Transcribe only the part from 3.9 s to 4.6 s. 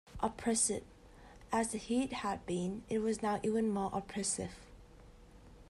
oppressive.